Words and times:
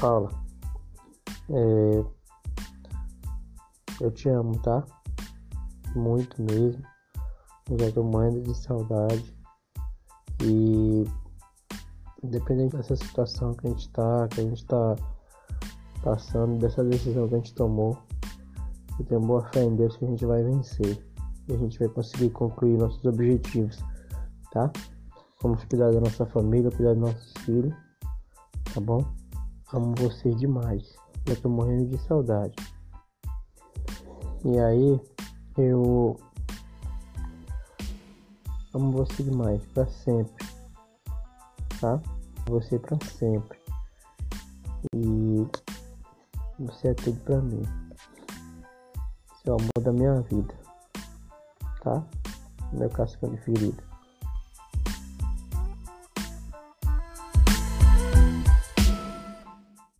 Paula, 0.00 0.30
é, 1.50 2.04
eu 4.00 4.10
te 4.10 4.28
amo, 4.28 4.58
tá? 4.60 4.84
Muito 5.94 6.42
mesmo. 6.42 6.82
Eu 7.70 7.78
já 7.78 7.92
tô 7.92 8.02
morrendo 8.02 8.42
de 8.42 8.54
saudade. 8.56 9.34
E 10.42 11.04
independente 12.22 12.76
dessa 12.76 12.96
situação 12.96 13.52
que 13.54 13.66
a 13.66 13.70
gente 13.70 13.88
tá, 13.90 14.28
que 14.28 14.40
a 14.40 14.44
gente 14.44 14.64
tá 14.66 14.96
passando, 16.02 16.58
dessa 16.58 16.82
decisão 16.84 17.28
que 17.28 17.34
a 17.34 17.38
gente 17.38 17.54
tomou, 17.54 17.96
eu 18.98 19.04
tenho 19.06 19.20
boa 19.20 19.42
fé 19.52 19.62
em 19.62 19.76
Deus 19.76 19.96
que 19.96 20.04
a 20.04 20.08
gente 20.08 20.26
vai 20.26 20.42
vencer. 20.42 21.02
E 21.48 21.52
a 21.52 21.58
gente 21.58 21.78
vai 21.78 21.88
conseguir 21.88 22.30
concluir 22.30 22.78
nossos 22.78 23.04
objetivos, 23.04 23.78
tá? 24.50 24.72
Vamos 25.42 25.62
cuidar 25.64 25.92
da 25.92 26.00
nossa 26.00 26.24
família, 26.26 26.70
cuidar 26.70 26.94
dos 26.94 27.02
nossos 27.02 27.32
filhos, 27.44 27.74
tá 28.72 28.80
bom? 28.80 29.04
Amo 29.72 29.94
vocês 29.96 30.36
demais. 30.36 30.94
Eu 31.26 31.40
tô 31.40 31.48
morrendo 31.48 31.86
de 31.86 31.98
saudade. 32.06 32.54
E 34.44 34.58
aí, 34.58 35.00
eu 35.56 36.16
amo 38.74 38.92
você 38.92 39.22
demais, 39.22 39.64
para 39.68 39.86
sempre, 39.86 40.46
tá? 41.80 42.00
Você 42.46 42.78
para 42.78 42.98
sempre. 43.06 43.58
E 44.94 45.46
você 46.58 46.88
é 46.88 46.94
tudo 46.94 47.18
para 47.20 47.40
mim. 47.40 47.62
Você 49.28 49.48
é 49.48 49.52
o 49.52 49.56
amor 49.56 49.80
da 49.82 49.92
minha 49.92 50.20
vida, 50.20 50.54
tá? 51.82 52.04
Meu 52.72 52.90
cascão 52.90 53.30
de 53.30 53.38
ferida. 53.38 53.93